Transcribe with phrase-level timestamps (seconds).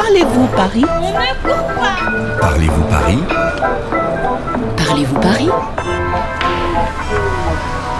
[0.00, 0.84] Parlez-vous Paris?
[2.40, 3.18] Parlez-vous Paris?
[4.76, 5.48] Parlez-vous Paris?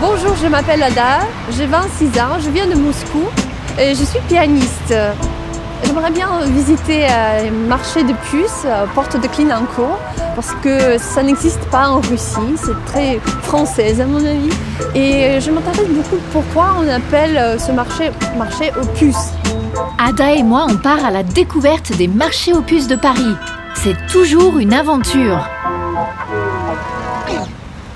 [0.00, 3.24] Bonjour, je m'appelle Ada, j'ai 26 ans, je viens de Moscou
[3.80, 4.94] et je suis pianiste.
[5.82, 9.98] J'aimerais bien visiter un marché de puces, euh, porte de Clignancourt,
[10.36, 14.50] parce que ça n'existe pas en Russie, c'est très française à mon avis.
[14.94, 19.32] Et je m'intéresse beaucoup pourquoi on appelle euh, ce marché marché aux puces.
[19.98, 23.34] Ada et moi, on part à la découverte des marchés aux puces de Paris.
[23.74, 25.46] C'est toujours une aventure.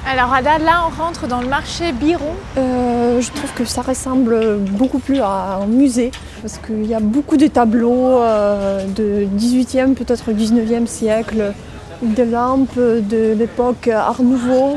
[0.06, 2.34] Alors Ada, là on rentre dans le marché Biron.
[2.58, 6.10] Euh, je trouve que ça ressemble beaucoup plus à un musée,
[6.42, 11.54] parce qu'il y a beaucoup de tableaux euh, de 18e, peut-être 19e siècle,
[12.02, 14.76] des lampes de l'époque Art Nouveau.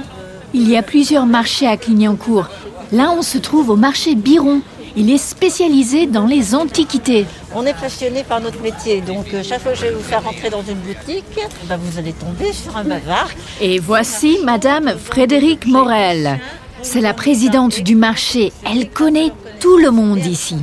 [0.53, 2.47] Il y a plusieurs marchés à Clignancourt.
[2.91, 4.61] Là, on se trouve au marché Biron.
[4.97, 7.25] Il est spécialisé dans les antiquités.
[7.53, 10.23] On est passionné par notre métier, donc euh, chaque fois que je vais vous faire
[10.23, 11.25] rentrer dans une boutique,
[11.67, 13.29] bah, vous allez tomber sur un bavard.
[13.59, 16.39] Et voici Madame Frédérique Morel.
[16.81, 18.53] C'est la présidente du marché.
[18.65, 20.55] Elle connaît tout le monde ici.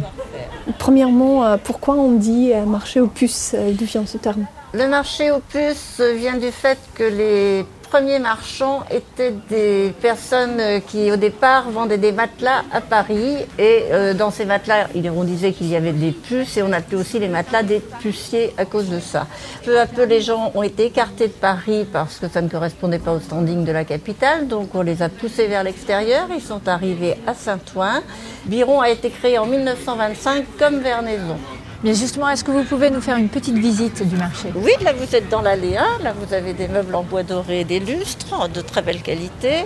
[0.78, 4.47] Premièrement, euh, pourquoi on dit euh, marché aux puces D'où vient ce terme?
[4.73, 10.81] Le marché aux puces vient du fait que les premiers marchands étaient des personnes euh,
[10.81, 15.53] qui au départ vendaient des matelas à Paris et euh, dans ces matelas, on disait
[15.53, 18.89] qu'il y avait des puces et on appelait aussi les matelas des puciers à cause
[18.89, 19.27] de ça.
[19.67, 22.99] Peu à peu, les gens ont été écartés de Paris parce que ça ne correspondait
[22.99, 26.29] pas au standing de la capitale, donc on les a poussés vers l'extérieur.
[26.34, 28.01] Ils sont arrivés à Saint-Ouen.
[28.47, 31.37] Biron a été créé en 1925 comme Vernaison.
[31.84, 34.52] Mais justement, est-ce que vous pouvez nous faire une petite visite du marché?
[34.55, 37.61] Oui, là vous êtes dans l'allée 1, là vous avez des meubles en bois doré
[37.61, 39.64] et des lustres de très belle qualité.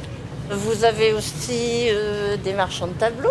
[0.51, 3.29] Vous avez aussi euh, des marchands de tableaux.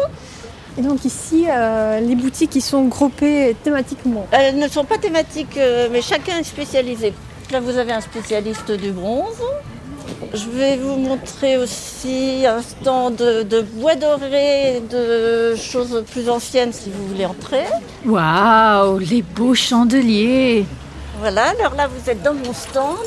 [0.77, 4.27] Et donc ici, euh, les boutiques ils sont groupées thématiquement.
[4.31, 7.13] Elles ne sont pas thématiques, euh, mais chacun est spécialisé.
[7.51, 9.41] Là vous avez un spécialiste du bronze.
[10.33, 16.73] Je vais vous montrer aussi un stand de, de bois doré, de choses plus anciennes
[16.73, 17.65] si vous voulez entrer.
[18.05, 20.65] Waouh, les beaux chandeliers.
[21.19, 22.97] Voilà, alors là vous êtes dans mon stand.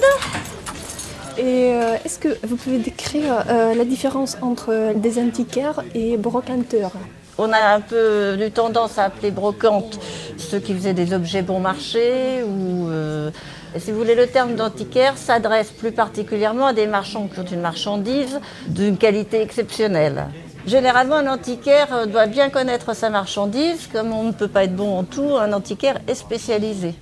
[1.39, 6.93] Et euh, est-ce que vous pouvez décrire euh, la différence entre des antiquaires et brocanteurs
[7.41, 10.01] On a un peu eu tendance à appeler brocante
[10.37, 13.31] ceux qui faisaient des objets bon marché ou euh,
[13.77, 17.61] si vous voulez le terme d'antiquaire s'adresse plus particulièrement à des marchands qui ont une
[17.61, 20.27] marchandise d'une qualité exceptionnelle.
[20.67, 23.89] Généralement, un antiquaire doit bien connaître sa marchandise.
[23.93, 26.95] Comme on ne peut pas être bon en tout, un antiquaire est spécialisé.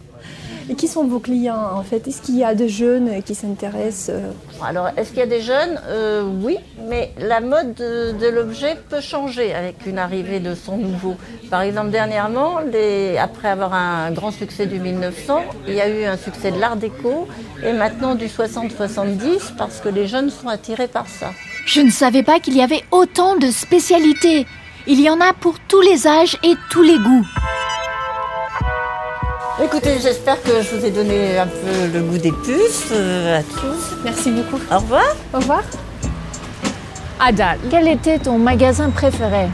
[0.68, 2.08] Et qui sont vos clients en fait?
[2.08, 4.30] Est-ce qu'il y a des jeunes qui s'intéressent euh,
[4.64, 5.80] Alors, est-ce qu'il y a des jeunes?
[5.86, 6.56] Euh, Oui,
[6.88, 11.14] mais la mode de, de l'objet peut changer avec une arrivée de son nouveau.
[11.50, 16.04] Par exemple, dernièrement, les- après avoir un grand succès du 1900, il y a eu
[16.04, 17.28] un succès de l'art déco
[17.64, 21.30] et maintenant du 60-70 parce que les jeunes sont attirés par ça.
[21.64, 24.46] Je ne savais pas qu'il y avait autant de spécialités.
[24.88, 27.26] Il y en a pour tous les âges et tous les goûts.
[29.62, 33.42] Écoutez, j'espère que je vous ai donné un peu le goût des puces euh, à
[33.42, 33.96] tous.
[34.04, 34.60] Merci beaucoup.
[34.70, 35.04] Au revoir.
[35.32, 35.62] Au revoir.
[37.18, 39.46] Ada, quel était ton magasin préféré?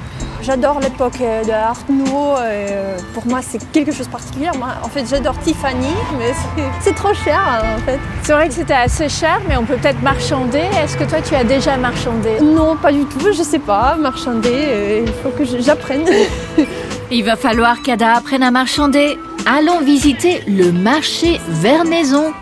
[0.43, 2.35] J'adore l'époque euh, de Art Nouveau.
[2.37, 4.49] euh, pour moi, c'est quelque chose de particulier.
[4.59, 5.87] Moi, en fait, j'adore Tiffany,
[6.19, 6.33] mais
[6.81, 8.01] c'est- trop cher hein, en fait.
[8.25, 10.65] C'est vrai que c'était assez cher, mais on peut peut-être marchander.
[10.83, 12.41] Est-ce que toi tu as déjà marchandé?
[12.43, 13.21] Non, pas du tout.
[13.33, 15.05] Je sais pas marchander.
[15.07, 16.05] il faut que j'apprenne.
[17.15, 19.19] Il va falloir qu'Ada apprenne à marchander.
[19.47, 22.33] Allons visiter le marché Vernaison.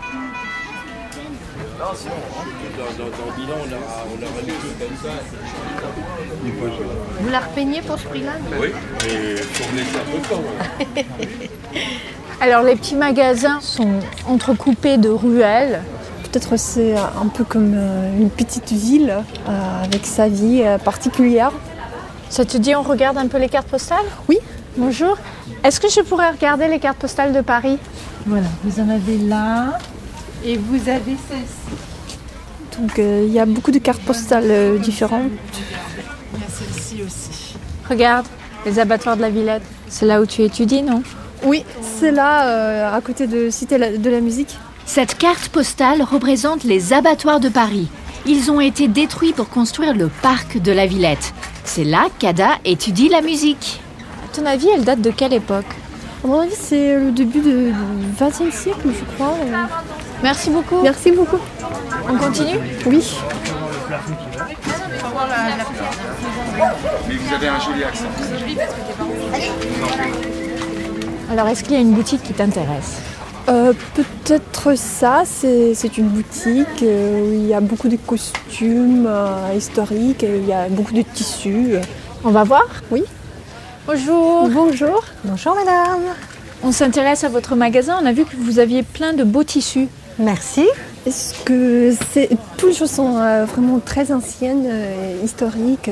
[7.19, 8.33] Vous la repeignez pour ce prix-là
[12.41, 15.81] Alors les petits magasins sont entrecoupés de ruelles.
[16.23, 19.13] Peut-être c'est un peu comme euh, une petite ville
[19.49, 21.51] euh, avec sa vie euh, particulière.
[22.29, 24.05] Ça te dit on regarde un peu les cartes postales?
[24.29, 24.37] Oui.
[24.77, 25.17] Bonjour.
[25.63, 27.77] Est-ce que je pourrais regarder les cartes postales de Paris?
[28.25, 29.77] Voilà, vous en avez là
[30.45, 32.79] et vous avez celle-ci.
[32.79, 35.29] Donc euh, il y a beaucoup de cartes postales euh, différentes.
[36.33, 37.55] Il y a celle-ci aussi.
[37.89, 38.25] Regarde,
[38.65, 39.63] les abattoirs de la Villette.
[39.89, 41.03] C'est là où tu étudies, non?
[41.43, 41.65] Oui,
[41.99, 44.57] c'est là, euh, à côté de Cité de la musique.
[44.85, 47.89] Cette carte postale représente les abattoirs de Paris.
[48.25, 51.33] Ils ont été détruits pour construire le parc de la Villette.
[51.65, 53.81] C'est là qu'Ada étudie la musique.
[54.31, 55.65] À ton avis, elle date de quelle époque?
[56.23, 57.73] À mon avis, c'est le début du
[58.17, 59.33] XXe siècle, je crois.
[59.43, 59.65] euh.
[60.23, 60.81] Merci beaucoup.
[60.81, 61.39] Merci beaucoup.
[62.07, 62.57] On continue?
[62.85, 63.13] Oui.
[67.09, 68.05] Mais vous avez un joli accent.
[71.29, 73.01] Alors, est-ce qu'il y a une boutique qui t'intéresse?
[73.49, 79.09] Euh, peut-être ça, c'est une boutique euh, où il y a beaucoup de costumes
[79.53, 81.75] historiques, et il y a beaucoup de tissus.
[82.23, 82.63] On va voir?
[82.91, 83.03] Oui.
[83.87, 84.47] Bonjour.
[84.49, 85.03] Bonjour.
[85.23, 86.01] Bonjour madame.
[86.63, 89.87] On s'intéresse à votre magasin, on a vu que vous aviez plein de beaux tissus.
[90.19, 90.67] Merci.
[91.07, 93.13] Est-ce que c'est toutes les choses sont
[93.45, 94.69] vraiment très anciennes,
[95.23, 95.89] historiques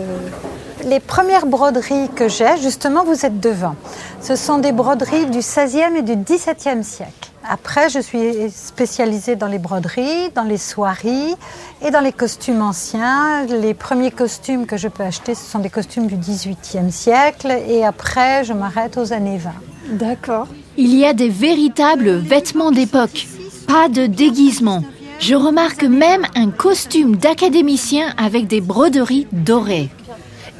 [0.86, 3.76] Les premières broderies que j'ai, justement, vous êtes devant.
[4.22, 7.32] Ce sont des broderies du 16e et du 17e siècle.
[7.48, 11.36] Après, je suis spécialisée dans les broderies, dans les soieries
[11.82, 13.46] et dans les costumes anciens.
[13.46, 17.84] Les premiers costumes que je peux acheter, ce sont des costumes du 18e siècle et
[17.84, 19.52] après, je m'arrête aux années 20.
[19.94, 20.48] D'accord.
[20.78, 23.28] Il y a des véritables vêtements d'époque,
[23.68, 24.84] pas de déguisement.
[25.20, 29.90] Je remarque même un costume d'académicien avec des broderies dorées.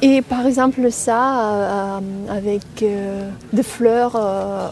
[0.02, 1.98] Et par exemple ça, euh,
[2.30, 4.68] avec euh, des fleurs euh,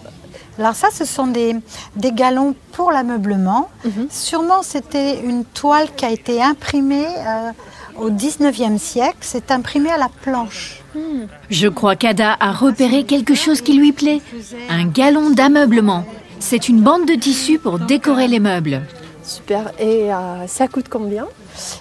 [0.58, 1.54] alors ça, ce sont des,
[1.94, 3.70] des galons pour l'ameublement.
[3.84, 4.08] Mhm.
[4.10, 7.52] Sûrement, c'était une toile qui a été imprimée euh,
[7.96, 9.18] au 19e siècle.
[9.20, 10.82] C'est imprimé à la planche.
[10.96, 11.26] Hmm.
[11.48, 14.20] Je crois qu'Ada a repéré quelque chose qui lui plaît.
[14.68, 16.04] Un galon d'ameublement.
[16.40, 18.82] C'est une bande de tissu pour décorer les meubles.
[19.28, 19.72] Super.
[19.78, 21.26] Et euh, ça coûte combien?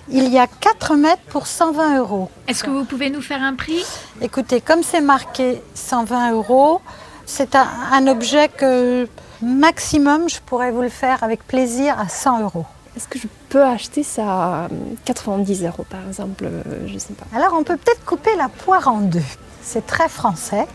[0.10, 2.30] Il y a 4 mètres pour 120 euros.
[2.48, 3.86] Est-ce que vous pouvez nous faire un prix?
[4.22, 6.82] Écoutez, comme c'est marqué 120 euros,
[7.26, 9.08] c'est un, objet que
[9.42, 12.66] maximum je pourrais vous le faire avec plaisir à 100 euros.
[12.98, 14.68] Est-ce que je peux acheter ça à
[15.06, 17.28] 90 euros par exemple euh, Je sais pas.
[17.34, 19.22] Alors on peut peut-être couper la poire en deux.
[19.62, 20.68] C'est très français.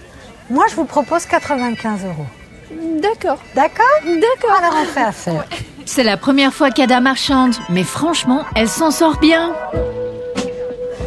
[0.48, 2.26] Moi je vous propose 95 euros.
[3.00, 3.38] D'accord.
[3.54, 3.98] D'accord?
[4.04, 4.56] D'accord.
[4.58, 5.44] Alors on fait affaire.
[5.84, 9.52] C'est la première fois qu'Ada marchande, mais franchement, elle s'en sort bien.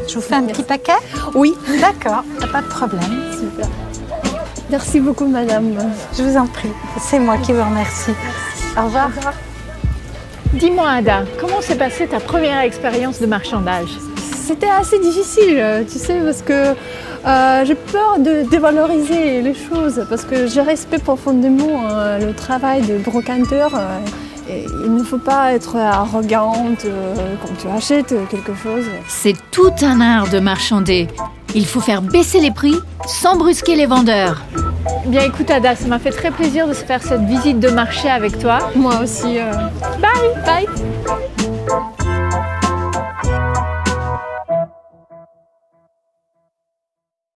[0.07, 0.91] Je vous fais un petit paquet
[1.33, 1.55] Oui.
[1.81, 3.01] D'accord, pas de problème.
[3.31, 3.67] Super.
[4.69, 5.75] Merci beaucoup, madame.
[6.17, 6.69] Je vous en prie.
[6.99, 8.11] C'est moi qui vous remercie.
[8.77, 9.09] Au revoir.
[10.53, 13.89] Dis-moi, Ada, comment s'est passée ta première expérience de marchandage?
[14.17, 16.75] C'était assez difficile, tu sais, parce que
[17.25, 22.83] euh, j'ai peur de dévaloriser les choses, parce que je respecte profondément euh, le travail
[22.83, 23.73] de brocanteur.
[23.73, 23.99] Euh,
[24.49, 26.85] il ne faut pas être arrogante
[27.41, 28.85] quand tu achètes quelque chose.
[29.07, 31.07] C'est tout un art de marchander.
[31.53, 32.75] Il faut faire baisser les prix
[33.07, 34.41] sans brusquer les vendeurs.
[35.07, 38.09] Bien écoute Ada, ça m'a fait très plaisir de se faire cette visite de marché
[38.09, 38.59] avec toi.
[38.75, 39.37] Moi aussi.
[39.99, 40.67] Bye
[42.05, 42.14] Bye